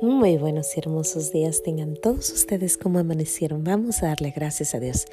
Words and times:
Muy 0.00 0.36
buenos 0.36 0.76
y 0.76 0.78
hermosos 0.78 1.32
días 1.32 1.64
tengan 1.64 1.96
todos 1.96 2.30
ustedes 2.30 2.78
como 2.78 3.00
amanecieron. 3.00 3.64
Vamos 3.64 4.00
a 4.00 4.06
darle 4.06 4.30
gracias 4.30 4.76
a 4.76 4.78
Dios 4.78 5.06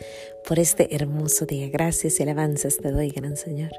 por 0.47 0.59
este 0.59 0.93
hermoso 0.93 1.47
día. 1.47 1.69
Gracias 1.69 2.19
y 2.19 2.23
alabanzas 2.23 2.77
te 2.77 2.91
doy, 2.91 3.09
gran 3.09 3.35
Señor. 3.35 3.71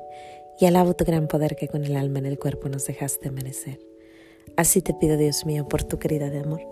Y 0.58 0.66
alabo 0.66 0.94
tu 0.96 1.04
gran 1.04 1.28
poder 1.28 1.54
que 1.54 1.68
con 1.68 1.84
el 1.84 1.94
alma 1.96 2.18
en 2.18 2.26
el 2.26 2.40
cuerpo 2.40 2.68
nos 2.68 2.86
dejaste 2.86 3.28
amanecer. 3.28 3.78
Así 4.56 4.82
te 4.82 4.94
pido, 4.94 5.16
Dios 5.16 5.46
mío, 5.46 5.68
por 5.68 5.84
tu 5.84 6.00
querida 6.00 6.28
de 6.28 6.40
amor, 6.40 6.62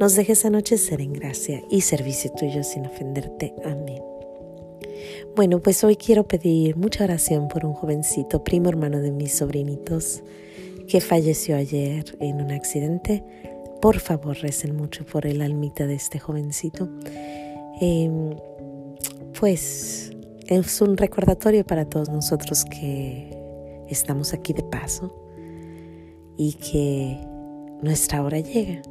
nos 0.00 0.16
dejes 0.16 0.44
anochecer 0.44 1.00
en 1.00 1.12
gracia 1.12 1.62
y 1.70 1.82
servicio 1.82 2.32
tuyo 2.32 2.64
sin 2.64 2.86
ofenderte. 2.86 3.54
Amén. 3.64 4.02
Bueno, 5.36 5.60
pues 5.60 5.84
hoy 5.84 5.94
quiero 5.94 6.26
pedir 6.26 6.76
mucha 6.76 7.04
oración 7.04 7.46
por 7.46 7.64
un 7.64 7.74
jovencito, 7.74 8.42
primo 8.42 8.68
hermano 8.70 9.00
de 9.00 9.12
mis 9.12 9.32
sobrinitos, 9.34 10.24
que 10.88 11.00
falleció 11.00 11.56
ayer 11.56 12.16
en 12.18 12.42
un 12.42 12.50
accidente 12.50 13.22
por 13.82 13.98
favor, 13.98 14.38
recen 14.38 14.76
mucho 14.76 15.04
por 15.04 15.26
el 15.26 15.42
almita 15.42 15.88
de 15.88 15.94
este 15.94 16.20
jovencito. 16.20 16.88
Em, 17.80 18.36
pues 19.38 20.12
es 20.46 20.80
un 20.80 20.96
recordatorio 20.96 21.66
para 21.66 21.84
todos 21.84 22.08
nosotros 22.08 22.64
que 22.64 23.36
estamos 23.88 24.34
aquí 24.34 24.52
de 24.52 24.62
paso 24.62 25.12
y 26.38 26.52
que 26.52 27.18
nuestra 27.82 28.22
hora 28.22 28.38
llega. 28.38 28.82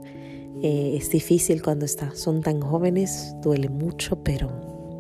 Eh, 0.62 0.98
es 0.98 1.10
difícil 1.10 1.64
cuando 1.64 1.86
está, 1.86 2.14
son 2.14 2.42
tan 2.42 2.60
jóvenes, 2.60 3.34
duele 3.42 3.70
mucho, 3.70 4.22
pero 4.22 5.00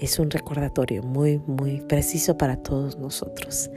es 0.00 0.18
un 0.18 0.30
recordatorio 0.30 1.02
muy, 1.02 1.38
muy 1.46 1.82
preciso 1.82 2.38
para 2.38 2.62
todos 2.62 2.98
nosotros. 2.98 3.68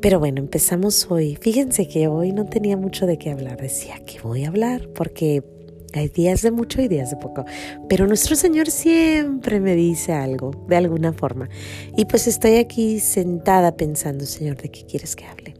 Pero 0.00 0.18
bueno, 0.18 0.40
empezamos 0.40 1.10
hoy. 1.10 1.36
Fíjense 1.36 1.86
que 1.86 2.08
hoy 2.08 2.32
no 2.32 2.46
tenía 2.46 2.76
mucho 2.76 3.06
de 3.06 3.18
qué 3.18 3.30
hablar. 3.30 3.60
Decía 3.60 4.02
que 4.06 4.20
voy 4.20 4.44
a 4.44 4.48
hablar 4.48 4.88
porque 4.94 5.44
hay 5.92 6.08
días 6.08 6.42
de 6.42 6.50
mucho 6.50 6.80
y 6.80 6.88
días 6.88 7.10
de 7.10 7.16
poco. 7.16 7.44
Pero 7.88 8.06
nuestro 8.06 8.34
Señor 8.34 8.70
siempre 8.70 9.60
me 9.60 9.74
dice 9.74 10.12
algo, 10.12 10.52
de 10.68 10.76
alguna 10.76 11.12
forma. 11.12 11.50
Y 11.96 12.06
pues 12.06 12.26
estoy 12.26 12.56
aquí 12.56 12.98
sentada 13.00 13.76
pensando, 13.76 14.24
Señor, 14.24 14.56
¿de 14.56 14.70
qué 14.70 14.86
quieres 14.86 15.16
que 15.16 15.26
hable? 15.26 15.54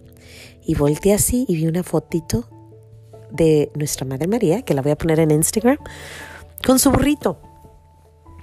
Y 0.65 0.75
volteé 0.75 1.13
así 1.13 1.45
y 1.47 1.57
vi 1.57 1.67
una 1.67 1.83
fotito 1.83 2.49
de 3.31 3.71
nuestra 3.75 4.07
Madre 4.07 4.27
María, 4.27 4.63
que 4.63 4.75
la 4.75 4.83
voy 4.83 4.93
a 4.93 4.97
poner 4.97 5.21
en 5.21 5.31
Instagram, 5.31 5.79
con 6.67 6.79
su 6.79 6.91
burrito, 6.91 7.41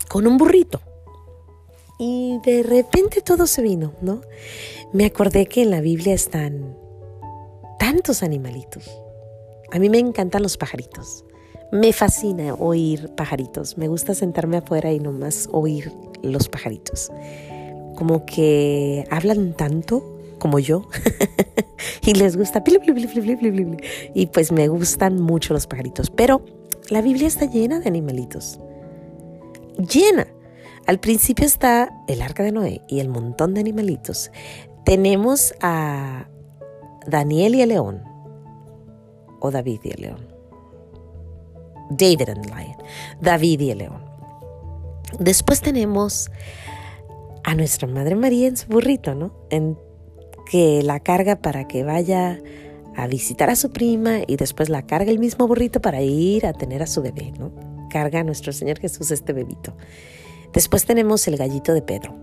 con 0.09 0.27
un 0.27 0.37
burrito. 0.37 0.81
Y 1.99 2.39
de 2.45 2.63
repente 2.63 3.21
todo 3.21 3.47
se 3.47 3.61
vino, 3.61 3.93
¿no? 4.01 4.21
Me 4.93 5.05
acordé 5.05 5.47
que 5.47 5.63
en 5.63 5.71
la 5.71 5.81
Biblia 5.81 6.13
están 6.13 6.77
tantos 7.79 8.23
animalitos. 8.23 9.01
A 9.71 9.79
mí 9.79 9.89
me 9.89 9.99
encantan 9.99 10.43
los 10.43 10.57
pajaritos. 10.57 11.25
Me 11.71 11.91
fascina 11.91 12.53
oír 12.53 13.09
pajaritos. 13.15 13.77
Me 13.77 13.87
gusta 13.87 14.13
sentarme 14.13 14.57
afuera 14.57 14.91
y 14.91 14.99
nomás 14.99 15.49
oír 15.51 15.91
los 16.21 16.47
pajaritos. 16.49 17.11
Como 17.95 18.25
que 18.25 19.05
hablan 19.09 19.53
tanto 19.53 20.17
como 20.37 20.59
yo 20.59 20.87
y 22.03 22.13
les 22.13 22.37
gusta 22.37 22.63
y 24.13 24.25
pues 24.27 24.51
me 24.51 24.67
gustan 24.67 25.19
mucho 25.19 25.53
los 25.53 25.67
pajaritos. 25.67 26.09
Pero 26.11 26.45
la 26.89 27.01
Biblia 27.01 27.27
está 27.27 27.45
llena 27.45 27.79
de 27.79 27.87
animalitos. 27.89 28.59
Llena. 29.77 30.27
Al 30.87 30.99
principio 31.01 31.45
está 31.45 31.93
el 32.07 32.21
arca 32.21 32.43
de 32.43 32.53
Noé 32.53 32.81
y 32.87 33.01
el 33.01 33.09
montón 33.09 33.53
de 33.53 33.59
animalitos. 33.59 34.31
Tenemos 34.85 35.53
a 35.61 36.29
Daniel 37.05 37.55
y 37.55 37.61
el 37.61 37.69
león, 37.69 38.03
o 39.41 39.51
David 39.51 39.81
y 39.83 39.89
el 39.89 40.01
león. 40.01 40.27
David 41.89 42.29
and 42.29 42.45
Lion, 42.45 42.77
David 43.19 43.59
y 43.59 43.71
el 43.71 43.77
león. 43.79 44.01
Después 45.19 45.61
tenemos 45.61 46.31
a 47.43 47.53
nuestra 47.53 47.87
Madre 47.87 48.15
María 48.15 48.47
en 48.47 48.55
su 48.55 48.67
burrito, 48.67 49.13
¿no? 49.13 49.33
En 49.49 49.77
que 50.49 50.81
la 50.83 51.01
carga 51.01 51.35
para 51.37 51.67
que 51.67 51.83
vaya 51.83 52.39
a 52.95 53.07
visitar 53.07 53.49
a 53.49 53.57
su 53.57 53.71
prima 53.71 54.19
y 54.25 54.37
después 54.37 54.69
la 54.69 54.83
carga 54.83 55.11
el 55.11 55.19
mismo 55.19 55.47
burrito 55.47 55.81
para 55.81 56.01
ir 56.01 56.45
a 56.45 56.53
tener 56.53 56.81
a 56.81 56.87
su 56.87 57.01
bebé, 57.01 57.33
¿no? 57.37 57.51
Carga 57.89 58.21
a 58.21 58.23
nuestro 58.23 58.53
Señor 58.53 58.79
Jesús 58.79 59.11
este 59.11 59.33
bebito. 59.33 59.75
Después 60.53 60.85
tenemos 60.85 61.27
el 61.27 61.37
gallito 61.37 61.73
de 61.73 61.81
Pedro. 61.81 62.15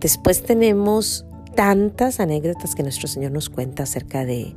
Después 0.00 0.42
tenemos 0.42 1.24
tantas 1.54 2.18
anécdotas 2.20 2.74
que 2.74 2.82
nuestro 2.82 3.08
Señor 3.08 3.32
nos 3.32 3.50
cuenta 3.50 3.84
acerca 3.84 4.24
de, 4.24 4.54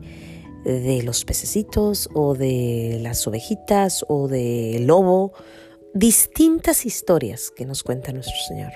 de 0.63 1.03
los 1.03 1.25
pececitos 1.25 2.09
o 2.13 2.33
de 2.33 2.99
las 3.01 3.25
ovejitas 3.27 4.05
o 4.07 4.27
del 4.27 4.87
lobo. 4.87 5.33
Distintas 5.93 6.85
historias 6.85 7.51
que 7.51 7.65
nos 7.65 7.83
cuenta 7.83 8.11
nuestro 8.11 8.35
Señor. 8.47 8.71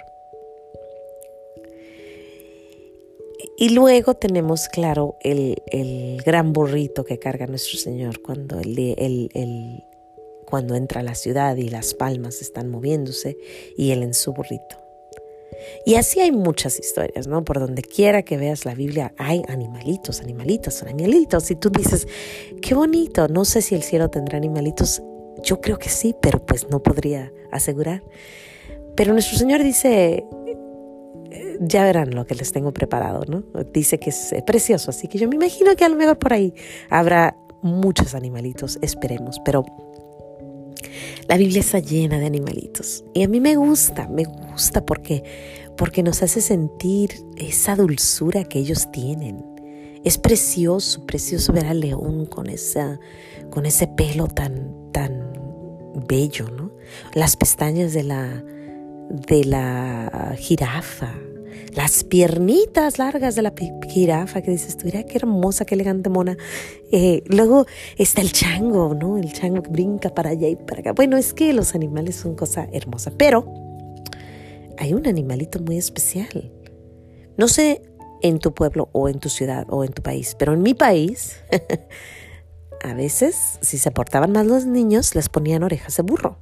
Y 3.58 3.70
luego 3.70 4.14
tenemos, 4.14 4.70
claro, 4.70 5.18
el, 5.20 5.62
el, 5.68 6.22
gran 6.26 6.54
burrito 6.54 7.04
que 7.04 7.20
carga 7.20 7.46
nuestro 7.46 7.78
Señor 7.78 8.22
cuando 8.22 8.58
el, 8.60 8.78
el, 8.98 9.84
cuando 10.50 10.76
entra 10.76 11.02
a 11.02 11.04
la 11.04 11.16
ciudad 11.16 11.56
y 11.58 11.70
las 11.70 11.94
palmas 11.94 12.42
están 12.42 12.70
moviéndose 12.70 13.38
y 13.78 13.92
él 13.92 14.04
en 14.04 14.14
su 14.14 14.34
burrito. 14.34 14.78
Y 15.86 15.96
así 15.96 16.20
hay 16.20 16.32
muchas 16.32 16.80
historias, 16.80 17.28
¿no? 17.28 17.44
Por 17.44 17.60
donde 17.60 17.82
quiera 17.82 18.24
que 18.24 18.38
veas 18.38 18.66
la 18.66 18.74
Biblia 18.74 19.14
hay 19.18 19.42
animalitos, 19.48 20.22
animalitos, 20.22 20.84
animalitos. 20.84 21.52
Y 21.52 21.56
tú 21.56 21.70
dices, 21.70 22.08
qué 22.62 22.74
bonito, 22.76 23.28
no 23.28 23.46
sé 23.46 23.62
si 23.62 23.76
el 23.76 23.84
cielo 23.84 24.10
tendrá 24.10 24.38
animalitos. 24.38 25.02
Yo 25.44 25.62
creo 25.62 25.78
que 25.78 25.90
sí, 25.90 26.16
pero 26.22 26.46
pues 26.46 26.70
no 26.70 26.82
podría 26.82 27.32
asegurar. 27.52 28.04
Pero 28.96 29.14
nuestro 29.14 29.38
Señor 29.38 29.64
dice, 29.64 30.26
ya 31.60 31.84
verán 31.84 32.16
lo 32.16 32.26
que 32.26 32.36
les 32.36 32.52
tengo 32.52 32.74
preparado, 32.74 33.24
¿no? 33.28 33.44
Dice 33.74 34.00
que 34.00 34.10
es 34.10 34.34
precioso, 34.46 34.92
así 34.92 35.08
que 35.08 35.18
yo 35.18 35.28
me 35.28 35.36
imagino 35.36 35.76
que 35.76 35.86
a 35.86 35.90
lo 35.90 35.96
mejor 35.96 36.18
por 36.18 36.34
ahí 36.34 36.54
habrá 36.90 37.38
muchos 37.62 38.16
animalitos, 38.16 38.80
esperemos, 38.82 39.40
pero 39.44 39.66
la 41.28 41.38
Biblia 41.38 41.60
está 41.60 41.80
llena 41.80 42.20
de 42.20 42.26
animalitos 42.26 43.04
y 43.14 43.24
a 43.24 43.28
mí 43.28 43.40
me 43.40 43.56
gusta, 43.56 44.08
me 44.08 44.24
gusta 44.24 44.86
porque, 44.86 45.24
porque 45.78 46.04
nos 46.04 46.24
hace 46.24 46.42
sentir 46.42 47.12
esa 47.38 47.76
dulzura 47.76 48.44
que 48.44 48.60
ellos 48.60 48.92
tienen. 48.92 49.46
Es 50.04 50.18
precioso, 50.18 51.06
precioso 51.06 51.52
ver 51.52 51.66
al 51.66 51.82
león 51.82 52.26
con, 52.26 52.48
esa, 52.50 53.00
con 53.50 53.66
ese 53.66 53.88
pelo 53.88 54.28
tan, 54.28 54.92
tan 54.94 55.34
bello, 56.08 56.50
¿no? 56.50 56.72
Las 57.14 57.36
pestañas 57.36 57.94
de 57.94 58.04
la, 58.04 58.44
de 59.10 59.44
la 59.44 60.36
jirafa, 60.38 61.14
las 61.74 62.04
piernitas 62.04 62.98
largas 63.00 63.36
de 63.36 63.42
la 63.42 63.54
jirafa 63.88 64.42
que 64.42 64.52
dices 64.52 64.78
mira 64.84 65.04
qué 65.04 65.18
hermosa, 65.18 65.66
qué 65.66 65.76
elegante 65.76 66.10
mona. 66.10 66.38
Eh, 66.92 67.24
luego 67.28 67.66
está 67.98 68.22
el 68.22 68.32
chango, 68.32 68.96
¿no? 68.96 69.18
El 69.18 69.32
chango 69.34 69.62
que 69.62 69.70
brinca 69.70 70.10
para 70.10 70.32
allá 70.32 70.48
y 70.48 70.56
para 70.56 70.82
acá. 70.82 70.94
Bueno, 70.94 71.18
es 71.18 71.34
que 71.34 71.54
los 71.54 71.76
animales 71.76 72.16
son 72.16 72.36
cosa 72.36 72.68
hermosa, 72.72 73.12
pero 73.16 73.46
hay 74.78 74.94
un 74.94 75.08
animalito 75.08 75.60
muy 75.60 75.78
especial. 75.78 76.52
No 77.38 77.48
sé 77.48 77.82
en 78.22 78.40
tu 78.40 78.54
pueblo 78.54 78.90
o 78.92 79.10
en 79.10 79.20
tu 79.20 79.30
ciudad 79.30 79.66
o 79.70 79.84
en 79.84 79.94
tu 79.94 80.02
país, 80.02 80.36
pero 80.38 80.54
en 80.54 80.62
mi 80.62 80.74
país, 80.74 81.36
a 82.84 82.94
veces, 82.94 83.60
si 83.62 83.78
se 83.78 83.92
portaban 83.92 84.32
mal 84.32 84.48
los 84.48 84.66
niños, 84.66 85.16
les 85.16 85.30
ponían 85.30 85.64
orejas 85.64 85.96
de 85.98 86.04
burro. 86.04 86.38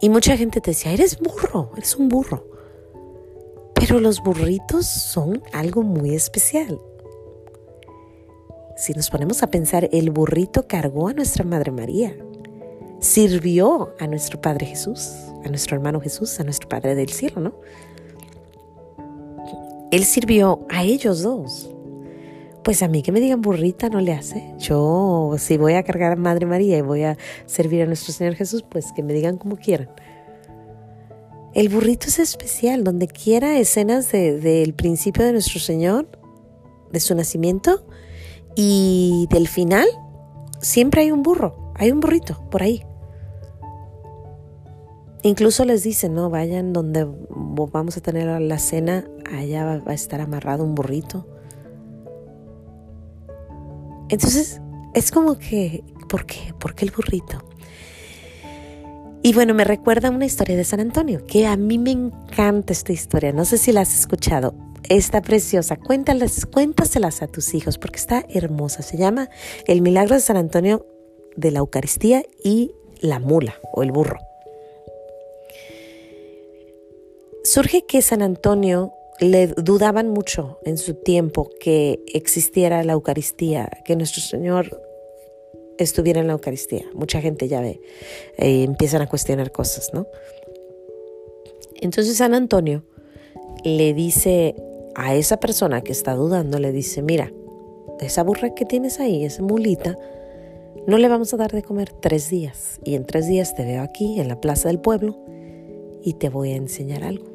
Y 0.00 0.10
mucha 0.10 0.36
gente 0.36 0.60
te 0.60 0.70
decía, 0.70 0.92
eres 0.92 1.18
burro, 1.18 1.72
eres 1.76 1.96
un 1.96 2.08
burro. 2.08 2.57
Pero 3.88 4.00
los 4.00 4.22
burritos 4.22 4.84
son 4.84 5.42
algo 5.50 5.82
muy 5.82 6.14
especial. 6.14 6.78
Si 8.76 8.92
nos 8.92 9.08
ponemos 9.08 9.42
a 9.42 9.46
pensar, 9.46 9.88
el 9.92 10.10
burrito 10.10 10.68
cargó 10.68 11.08
a 11.08 11.14
nuestra 11.14 11.42
Madre 11.42 11.70
María, 11.70 12.14
sirvió 13.00 13.94
a 13.98 14.06
nuestro 14.06 14.42
Padre 14.42 14.66
Jesús, 14.66 15.10
a 15.42 15.48
nuestro 15.48 15.74
hermano 15.74 16.02
Jesús, 16.02 16.38
a 16.38 16.44
nuestro 16.44 16.68
Padre 16.68 16.96
del 16.96 17.08
cielo, 17.08 17.40
¿no? 17.40 17.54
Él 19.90 20.04
sirvió 20.04 20.66
a 20.68 20.84
ellos 20.84 21.22
dos. 21.22 21.70
Pues 22.64 22.82
a 22.82 22.88
mí 22.88 23.00
que 23.00 23.10
me 23.10 23.20
digan 23.20 23.40
burrita 23.40 23.88
no 23.88 24.02
le 24.02 24.12
hace. 24.12 24.52
Yo, 24.58 25.36
si 25.38 25.56
voy 25.56 25.72
a 25.72 25.82
cargar 25.82 26.12
a 26.12 26.16
Madre 26.16 26.44
María 26.44 26.76
y 26.76 26.82
voy 26.82 27.04
a 27.04 27.16
servir 27.46 27.80
a 27.84 27.86
nuestro 27.86 28.12
Señor 28.12 28.34
Jesús, 28.34 28.62
pues 28.68 28.92
que 28.92 29.02
me 29.02 29.14
digan 29.14 29.38
como 29.38 29.56
quieran. 29.56 29.88
El 31.54 31.68
burrito 31.70 32.06
es 32.08 32.18
especial, 32.18 32.84
donde 32.84 33.08
quiera 33.08 33.58
escenas 33.58 34.12
del 34.12 34.74
principio 34.74 35.24
de 35.24 35.32
nuestro 35.32 35.60
Señor, 35.60 36.08
de 36.92 37.00
su 37.00 37.14
nacimiento 37.14 37.84
y 38.54 39.26
del 39.30 39.48
final, 39.48 39.86
siempre 40.60 41.02
hay 41.02 41.10
un 41.10 41.22
burro, 41.22 41.72
hay 41.74 41.90
un 41.90 42.00
burrito 42.00 42.48
por 42.50 42.62
ahí. 42.62 42.84
Incluso 45.22 45.64
les 45.64 45.82
dicen, 45.82 46.14
no, 46.14 46.30
vayan 46.30 46.72
donde 46.72 47.06
vamos 47.28 47.96
a 47.96 48.00
tener 48.00 48.40
la 48.40 48.58
cena, 48.58 49.04
allá 49.32 49.64
va 49.64 49.90
a 49.90 49.94
estar 49.94 50.20
amarrado 50.20 50.64
un 50.64 50.74
burrito. 50.74 51.26
Entonces, 54.10 54.60
es 54.94 55.10
como 55.10 55.38
que, 55.38 55.82
¿por 56.08 56.24
qué? 56.24 56.54
¿Por 56.58 56.74
qué 56.74 56.84
el 56.84 56.92
burrito? 56.92 57.47
Y 59.22 59.32
bueno, 59.34 59.52
me 59.52 59.64
recuerda 59.64 60.10
una 60.10 60.26
historia 60.26 60.56
de 60.56 60.64
San 60.64 60.80
Antonio, 60.80 61.26
que 61.26 61.46
a 61.46 61.56
mí 61.56 61.76
me 61.78 61.90
encanta 61.90 62.72
esta 62.72 62.92
historia. 62.92 63.32
No 63.32 63.44
sé 63.44 63.58
si 63.58 63.72
la 63.72 63.80
has 63.80 63.98
escuchado. 63.98 64.54
Está 64.88 65.20
preciosa. 65.22 65.76
Cuéntales, 65.76 66.46
cuéntaselas 66.46 67.20
a 67.22 67.26
tus 67.26 67.52
hijos 67.52 67.78
porque 67.78 67.96
está 67.98 68.24
hermosa. 68.28 68.82
Se 68.82 68.96
llama 68.96 69.28
El 69.66 69.82
milagro 69.82 70.14
de 70.14 70.20
San 70.20 70.36
Antonio 70.36 70.86
de 71.36 71.50
la 71.50 71.58
Eucaristía 71.58 72.22
y 72.42 72.72
la 73.00 73.18
mula 73.18 73.54
o 73.72 73.82
el 73.82 73.92
burro. 73.92 74.18
Surge 77.42 77.84
que 77.86 78.02
San 78.02 78.22
Antonio 78.22 78.92
le 79.20 79.48
dudaban 79.48 80.10
mucho 80.10 80.58
en 80.64 80.78
su 80.78 80.94
tiempo 80.94 81.50
que 81.60 82.00
existiera 82.14 82.84
la 82.84 82.92
Eucaristía, 82.92 83.68
que 83.84 83.96
nuestro 83.96 84.22
Señor 84.22 84.80
estuviera 85.78 86.20
en 86.20 86.26
la 86.26 86.34
Eucaristía. 86.34 86.84
Mucha 86.94 87.20
gente 87.20 87.48
ya 87.48 87.60
ve, 87.60 87.80
eh, 88.36 88.64
empiezan 88.64 89.02
a 89.02 89.06
cuestionar 89.06 89.52
cosas, 89.52 89.90
¿no? 89.92 90.06
Entonces 91.80 92.16
San 92.16 92.34
Antonio 92.34 92.84
le 93.64 93.94
dice 93.94 94.56
a 94.94 95.14
esa 95.14 95.38
persona 95.38 95.80
que 95.80 95.92
está 95.92 96.14
dudando, 96.14 96.58
le 96.58 96.72
dice, 96.72 97.02
mira, 97.02 97.32
esa 98.00 98.22
burra 98.22 98.54
que 98.54 98.64
tienes 98.64 99.00
ahí, 99.00 99.24
esa 99.24 99.42
mulita, 99.42 99.96
no 100.86 100.98
le 100.98 101.08
vamos 101.08 101.32
a 101.34 101.36
dar 101.36 101.52
de 101.52 101.62
comer 101.62 101.90
tres 101.92 102.30
días. 102.30 102.80
Y 102.84 102.94
en 102.94 103.04
tres 103.04 103.26
días 103.28 103.54
te 103.54 103.64
veo 103.64 103.82
aquí 103.82 104.20
en 104.20 104.28
la 104.28 104.40
plaza 104.40 104.68
del 104.68 104.80
pueblo 104.80 105.18
y 106.02 106.14
te 106.14 106.28
voy 106.28 106.52
a 106.52 106.56
enseñar 106.56 107.04
algo. 107.04 107.26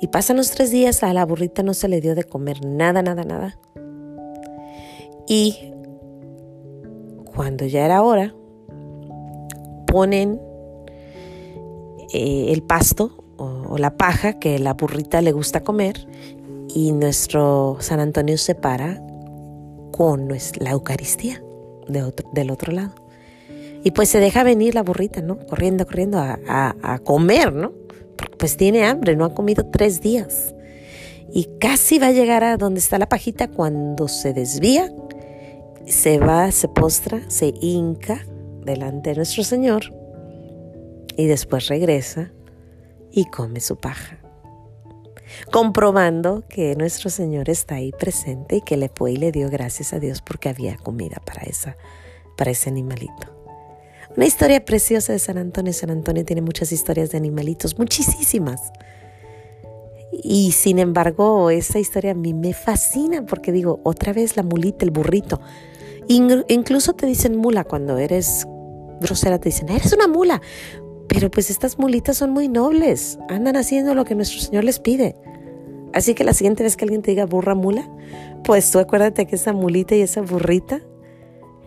Y 0.00 0.08
pasan 0.08 0.36
los 0.36 0.50
tres 0.50 0.70
días, 0.70 1.02
a 1.02 1.12
la 1.14 1.24
burrita 1.24 1.62
no 1.62 1.72
se 1.72 1.88
le 1.88 2.00
dio 2.00 2.14
de 2.14 2.24
comer 2.24 2.64
nada, 2.64 3.02
nada, 3.02 3.24
nada. 3.24 3.58
Y 5.26 5.72
cuando 7.36 7.66
ya 7.66 7.84
era 7.84 8.02
hora, 8.02 8.34
ponen 9.86 10.40
eh, 12.12 12.46
el 12.48 12.62
pasto 12.62 13.24
o, 13.36 13.76
la 13.76 13.96
paja 13.98 14.38
que 14.38 14.58
la 14.58 14.72
burrita 14.72 15.20
le 15.20 15.32
gusta 15.32 15.62
comer 15.62 16.08
y 16.74 16.92
nuestro 16.92 17.76
San 17.80 18.00
Antonio 18.00 18.38
se 18.38 18.54
para 18.54 19.02
con 19.92 20.28
la 20.28 20.70
Eucaristía 20.70 21.42
del 21.88 22.50
otro 22.50 22.72
lado. 22.72 22.94
Y 23.84 23.90
pues 23.90 24.08
se 24.08 24.18
deja 24.18 24.42
venir 24.42 24.74
la 24.74 24.82
burrita, 24.82 25.20
¿no? 25.20 25.38
Corriendo, 25.38 25.86
corriendo 25.86 26.18
a, 26.18 27.00
comer, 27.04 27.52
¿no? 27.52 27.72
pues 28.38 28.56
tiene 28.56 28.84
hambre, 28.84 29.14
no 29.14 29.26
ha 29.26 29.34
comido 29.34 29.66
tres 29.70 30.00
días. 30.00 30.54
Y 31.32 31.48
casi 31.60 31.98
va 31.98 32.08
a 32.08 32.12
llegar 32.12 32.44
a 32.44 32.56
donde 32.56 32.80
está 32.80 32.98
la 32.98 33.08
pajita 33.08 33.48
cuando 33.48 34.08
se 34.08 34.32
desvía 34.32 34.90
se 35.86 36.18
va, 36.18 36.50
se 36.52 36.68
postra, 36.68 37.20
se 37.28 37.54
hinca 37.60 38.24
delante 38.64 39.10
de 39.10 39.16
nuestro 39.16 39.44
Señor 39.44 39.94
y 41.16 41.26
después 41.26 41.68
regresa 41.68 42.32
y 43.12 43.24
come 43.26 43.60
su 43.60 43.76
paja, 43.76 44.18
comprobando 45.50 46.44
que 46.48 46.74
nuestro 46.76 47.08
Señor 47.08 47.48
está 47.48 47.76
ahí 47.76 47.92
presente 47.92 48.56
y 48.56 48.60
que 48.60 48.76
le 48.76 48.90
fue 48.94 49.12
y 49.12 49.16
le 49.16 49.32
dio 49.32 49.48
gracias 49.48 49.92
a 49.92 50.00
Dios 50.00 50.22
porque 50.22 50.48
había 50.48 50.76
comida 50.76 51.22
para, 51.24 51.42
esa, 51.42 51.76
para 52.36 52.50
ese 52.50 52.68
animalito. 52.68 53.32
Una 54.16 54.26
historia 54.26 54.64
preciosa 54.64 55.12
de 55.12 55.18
San 55.18 55.36
Antonio. 55.36 55.74
San 55.74 55.90
Antonio 55.90 56.24
tiene 56.24 56.40
muchas 56.40 56.72
historias 56.72 57.10
de 57.10 57.18
animalitos, 57.18 57.78
muchísimas. 57.78 58.72
Y 60.10 60.52
sin 60.52 60.78
embargo, 60.78 61.50
esa 61.50 61.78
historia 61.78 62.12
a 62.12 62.14
mí 62.14 62.32
me 62.32 62.54
fascina 62.54 63.26
porque 63.26 63.52
digo, 63.52 63.80
otra 63.84 64.14
vez 64.14 64.36
la 64.36 64.42
mulita, 64.42 64.84
el 64.84 64.90
burrito. 64.90 65.40
Incluso 66.08 66.94
te 66.94 67.06
dicen 67.06 67.36
mula 67.36 67.64
cuando 67.64 67.98
eres 67.98 68.46
grosera, 69.00 69.38
te 69.38 69.48
dicen, 69.48 69.68
eres 69.68 69.92
una 69.92 70.06
mula. 70.06 70.40
Pero 71.08 71.30
pues 71.30 71.50
estas 71.50 71.78
mulitas 71.78 72.16
son 72.16 72.30
muy 72.30 72.48
nobles, 72.48 73.18
andan 73.28 73.56
haciendo 73.56 73.94
lo 73.94 74.04
que 74.04 74.14
nuestro 74.14 74.40
Señor 74.40 74.64
les 74.64 74.80
pide. 74.80 75.16
Así 75.92 76.14
que 76.14 76.24
la 76.24 76.34
siguiente 76.34 76.62
vez 76.62 76.76
que 76.76 76.84
alguien 76.84 77.02
te 77.02 77.12
diga 77.12 77.26
burra 77.26 77.54
mula, 77.54 77.88
pues 78.44 78.70
tú 78.70 78.78
acuérdate 78.78 79.26
que 79.26 79.36
esa 79.36 79.52
mulita 79.52 79.94
y 79.94 80.02
esa 80.02 80.20
burrita 80.20 80.80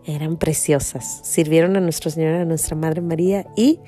eran 0.05 0.37
preciosas, 0.37 1.21
sirvieron 1.23 1.75
a 1.77 1.81
nuestro 1.81 2.11
Señor, 2.11 2.35
a 2.35 2.45
nuestra 2.45 2.75
Madre 2.75 3.01
María 3.01 3.47
y 3.55 3.79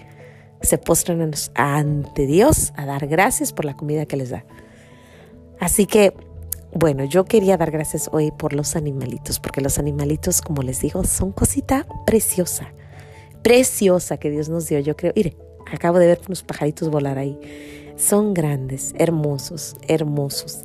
se 0.62 0.78
postran 0.78 1.32
ante 1.56 2.26
Dios 2.26 2.74
a 2.76 2.86
dar 2.86 3.08
gracias 3.08 3.54
por 3.54 3.66
la 3.66 3.76
comida 3.76 4.06
que 4.06 4.18
les 4.18 4.30
da. 4.30 4.46
Así 5.60 5.86
que 5.86 6.14
bueno, 6.74 7.04
yo 7.04 7.26
quería 7.26 7.58
dar 7.58 7.72
gracias 7.72 8.10
hoy 8.14 8.32
por 8.32 8.54
los 8.54 8.76
animalitos, 8.76 9.40
porque 9.40 9.62
los 9.62 9.78
animalitos, 9.78 10.42
como 10.42 10.62
les 10.62 10.82
digo, 10.82 11.04
son 11.04 11.32
cosita 11.32 11.86
preciosa, 12.06 12.74
preciosa 13.44 14.18
que 14.18 14.30
Dios 14.30 14.48
nos 14.50 14.68
dio. 14.68 14.80
Yo 14.80 14.96
creo, 14.96 15.12
mire, 15.16 15.36
acabo 15.72 16.00
de 16.00 16.08
ver 16.08 16.22
unos 16.28 16.44
pajaritos 16.44 16.90
volar 16.90 17.18
ahí. 17.18 17.38
Son 17.98 18.34
grandes, 18.34 18.94
hermosos, 18.98 19.76
hermosos. 19.88 20.62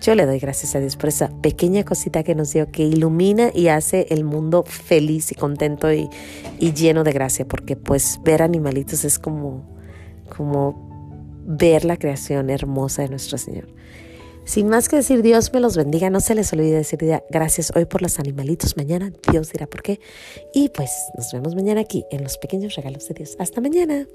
Yo 0.00 0.14
le 0.14 0.26
doy 0.26 0.38
gracias 0.38 0.76
a 0.76 0.80
Dios 0.80 0.96
por 0.96 1.08
esa 1.08 1.28
pequeña 1.42 1.84
cosita 1.84 2.22
que 2.22 2.36
nos 2.36 2.52
dio, 2.52 2.70
que 2.70 2.84
ilumina 2.84 3.50
y 3.52 3.66
hace 3.66 4.06
el 4.10 4.22
mundo 4.22 4.62
feliz 4.62 5.32
y 5.32 5.34
contento 5.34 5.92
y, 5.92 6.08
y 6.60 6.72
lleno 6.72 7.02
de 7.02 7.12
gracia, 7.12 7.48
porque 7.48 7.74
pues 7.74 8.20
ver 8.22 8.42
animalitos 8.42 9.04
es 9.04 9.18
como, 9.18 9.64
como 10.36 10.88
ver 11.44 11.84
la 11.84 11.96
creación 11.96 12.48
hermosa 12.48 13.02
de 13.02 13.08
nuestro 13.08 13.38
Señor. 13.38 13.66
Sin 14.48 14.70
más 14.70 14.88
que 14.88 14.96
decir 14.96 15.20
Dios 15.20 15.52
me 15.52 15.60
los 15.60 15.76
bendiga, 15.76 16.08
no 16.08 16.20
se 16.20 16.34
les 16.34 16.50
olvide 16.54 16.76
decir 16.76 16.98
gracias 17.28 17.70
hoy 17.76 17.84
por 17.84 18.00
los 18.00 18.18
animalitos, 18.18 18.78
mañana 18.78 19.12
Dios 19.30 19.52
dirá 19.52 19.66
por 19.66 19.82
qué. 19.82 20.00
Y 20.54 20.70
pues 20.70 20.90
nos 21.18 21.30
vemos 21.34 21.54
mañana 21.54 21.82
aquí 21.82 22.06
en 22.10 22.22
los 22.22 22.38
pequeños 22.38 22.74
regalos 22.74 23.06
de 23.08 23.14
Dios. 23.14 23.36
Hasta 23.38 23.60
mañana. 23.60 24.06